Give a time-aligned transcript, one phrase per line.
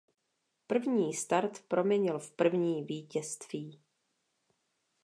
[0.67, 3.79] První start proměnil v první vítězství.